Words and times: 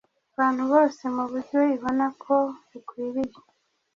Bantu 0.37 0.63
bose 0.71 1.01
mu 1.15 1.23
buryo 1.31 1.59
ibona 1.75 2.05
ko 2.23 2.35
bukwiriye 2.69 3.37